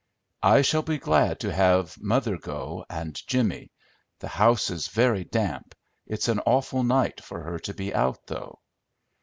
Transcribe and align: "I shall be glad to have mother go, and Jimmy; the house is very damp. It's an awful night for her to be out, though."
"I 0.41 0.63
shall 0.63 0.81
be 0.81 0.97
glad 0.97 1.39
to 1.41 1.53
have 1.53 1.95
mother 2.01 2.35
go, 2.35 2.83
and 2.89 3.13
Jimmy; 3.27 3.69
the 4.17 4.29
house 4.29 4.71
is 4.71 4.87
very 4.87 5.23
damp. 5.25 5.75
It's 6.07 6.27
an 6.27 6.39
awful 6.39 6.81
night 6.81 7.23
for 7.23 7.43
her 7.43 7.59
to 7.59 7.73
be 7.75 7.93
out, 7.93 8.25
though." 8.25 8.57